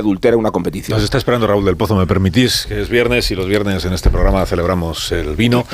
[0.00, 0.96] adultera una competición.
[0.96, 3.92] Nos está esperando Raúl del Pozo, me permitís, que es viernes y los viernes en
[3.92, 5.66] este programa celebramos el vino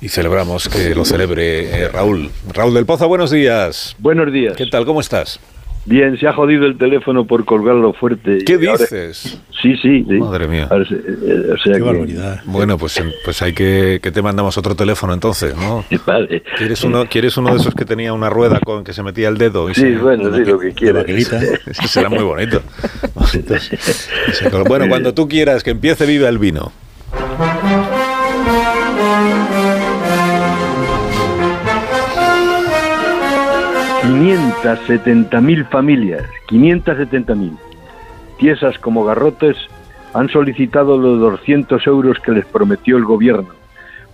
[0.00, 2.30] y celebramos que lo celebre eh, Raúl.
[2.52, 3.96] Raúl del Pozo, buenos días.
[3.98, 4.56] Buenos días.
[4.56, 4.84] ¿Qué tal?
[4.84, 5.40] ¿Cómo estás?
[5.84, 8.38] Bien, se ha jodido el teléfono por colgarlo fuerte.
[8.46, 9.40] ¿Qué dices?
[9.60, 10.14] Sí, sí, sí.
[10.14, 10.68] Madre mía.
[10.70, 12.40] Ahora, eh, o sea Qué que- barbaridad.
[12.44, 15.84] Bueno, pues, pues hay que, que te mandamos otro teléfono entonces, ¿no?
[16.06, 16.42] Vale.
[16.56, 19.38] ¿Quieres uno, ¿Quieres uno de esos que tenía una rueda con que se metía el
[19.38, 19.68] dedo?
[19.70, 21.04] Y Sí, se- bueno, sí, lo que quieras.
[21.88, 22.62] será muy bonito.
[24.68, 26.70] Bueno, cuando tú quieras que empiece, viva el vino.
[35.40, 37.56] Mil familias, 570.000,
[38.38, 39.56] tiesas como garrotes,
[40.14, 43.50] han solicitado los 200 euros que les prometió el gobierno.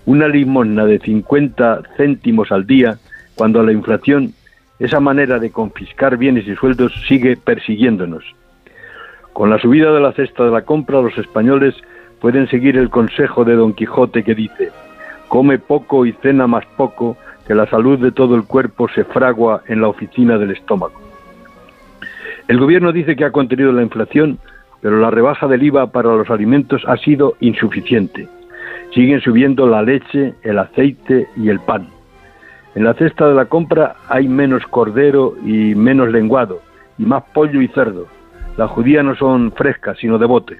[0.06, 2.98] Una limosna de 50 céntimos al día,
[3.34, 4.34] cuando la inflación,
[4.78, 8.25] esa manera de confiscar bienes y sueldos, sigue persiguiéndonos.
[9.33, 11.75] Con la subida de la cesta de la compra, los españoles
[12.20, 14.70] pueden seguir el consejo de Don Quijote que dice,
[15.28, 17.17] come poco y cena más poco,
[17.49, 21.01] que la salud de todo el cuerpo se fragua en la oficina del estómago.
[22.47, 24.39] El gobierno dice que ha contenido la inflación,
[24.83, 28.29] pero la rebaja del IVA para los alimentos ha sido insuficiente.
[28.95, 31.89] Siguen subiendo la leche, el aceite y el pan.
[32.75, 36.61] En la cesta de la compra hay menos cordero y menos lenguado,
[36.99, 38.09] y más pollo y cerdo.
[38.59, 40.59] Las judías no son frescas, sino de bote.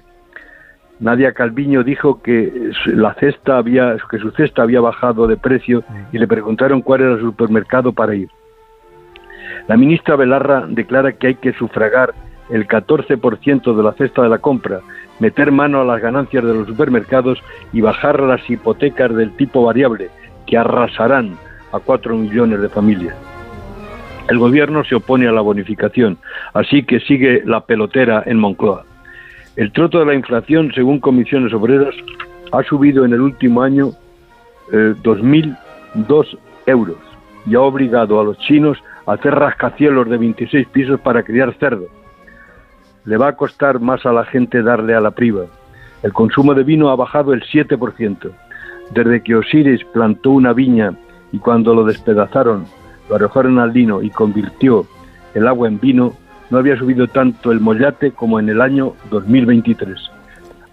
[0.99, 2.91] Nadia Calviño dijo que su-
[4.35, 8.29] cesta había bajado de precio y le preguntaron cuál era el supermercado para ir.
[9.67, 12.13] La ministra Belarra declara que hay que sufragar
[12.49, 14.81] el 14% de la cesta de la compra,
[15.19, 20.09] meter mano a las ganancias de los supermercados y bajar las hipotecas del tipo variable,
[20.47, 21.37] que arrasarán
[21.71, 23.15] a 4 millones de familias.
[24.27, 26.17] El gobierno se opone a la bonificación,
[26.53, 28.83] así que sigue la pelotera en Moncloa.
[29.55, 31.95] El troto de la inflación, según comisiones obreras,
[32.51, 33.91] ha subido en el último año
[34.71, 36.97] eh, 2.002 euros
[37.45, 41.87] y ha obligado a los chinos a hacer rascacielos de 26 pisos para criar cerdo.
[43.05, 45.45] Le va a costar más a la gente darle a la priva.
[46.03, 48.31] El consumo de vino ha bajado el 7%.
[48.91, 50.93] Desde que Osiris plantó una viña
[51.31, 52.65] y cuando lo despedazaron,
[53.09, 54.85] lo arrojaron al lino y convirtió
[55.33, 56.13] el agua en vino,
[56.49, 59.97] no había subido tanto el mollate como en el año 2023.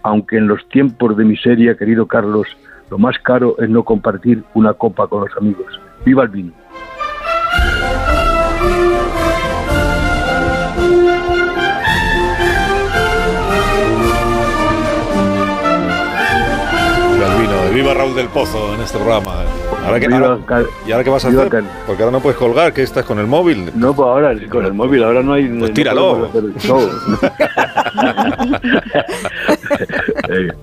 [0.02, 2.46] Aunque en los tiempos de miseria, querido Carlos,
[2.90, 5.80] lo más caro es no compartir una copa con los amigos.
[6.04, 6.52] ¡Viva el vino!
[17.12, 17.74] Viva el vino.
[17.74, 19.65] Viva Raúl del Pozo en este programa.
[19.86, 21.64] Ahora que- Viva ahora- Cal- ¿Y ahora qué vas a hacer?
[21.86, 23.70] Porque ahora no puedes colgar, que estás con el móvil.
[23.74, 25.46] No, pues ahora con el móvil, ahora no hay.
[25.48, 26.30] Pues no tíralo.
[26.58, 26.80] show.
[30.28, 30.54] Venga,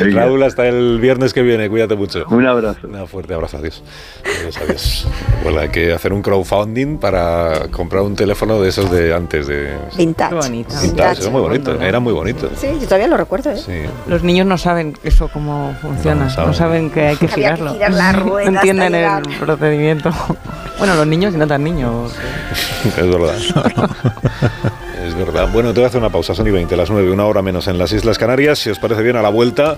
[0.00, 0.20] venga.
[0.24, 1.68] Raúl, hasta el viernes que viene.
[1.68, 2.24] Cuídate mucho.
[2.30, 2.86] Un abrazo.
[2.88, 3.82] Un fuerte abrazo, adiós.
[4.40, 5.08] Adiós, adiós.
[5.42, 9.76] Bueno, hay que hacer un crowdfunding para comprar un teléfono de esos de antes de...
[9.96, 10.30] Vintage.
[10.30, 10.74] Qué bonito.
[10.82, 12.50] Vintage, era muy bonito, era muy bonito.
[12.56, 13.56] Sí, yo todavía lo recuerdo, ¿eh?
[13.56, 13.72] Sí.
[14.06, 16.54] Los niños no saben eso cómo funciona, No no saben.
[16.54, 17.72] saben, que hay que Había que girarlo.
[17.74, 20.10] girar la rueda no entienden el procedimiento.
[20.78, 22.12] Bueno, los niños y no tan niños.
[22.96, 23.36] Es verdad.
[25.06, 25.48] es verdad.
[25.52, 26.34] Bueno, te voy a hacer una pausa.
[26.34, 28.60] Son y 20, las 9, una hora menos en las Islas Canarias.
[28.60, 29.76] Si os parece bien, a la vuelta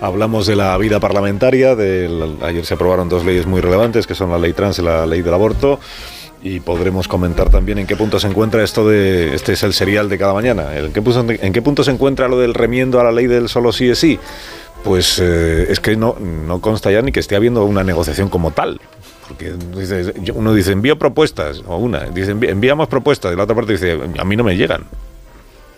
[0.00, 1.74] hablamos de la vida parlamentaria.
[1.74, 5.06] del- ayer se aprobaron dos leyes muy relevantes, que son la ley trans y la
[5.06, 5.80] ley del aborto.
[6.42, 9.34] Y podremos comentar también en qué punto se encuentra esto de.
[9.34, 10.76] Este es el serial de cada mañana.
[10.76, 13.48] ¿En qué punto, en qué punto se encuentra lo del remiendo a la ley del
[13.48, 14.18] solo sí es sí?
[14.84, 18.50] Pues eh, es que no, no consta ya ni que esté habiendo una negociación como
[18.50, 18.80] tal.
[19.32, 19.54] Porque
[20.34, 23.98] uno dice envío propuestas, o una, dice "Envi- enviamos propuestas, y la otra parte dice
[24.18, 24.84] a mí no me llegan.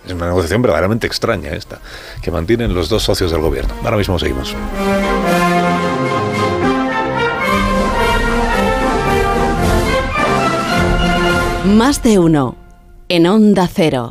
[0.07, 1.81] Es una negociación verdaderamente extraña esta,
[2.21, 3.73] que mantienen los dos socios del gobierno.
[3.85, 4.55] Ahora mismo seguimos.
[11.65, 12.57] Más de uno.
[13.09, 14.03] En Onda Cero.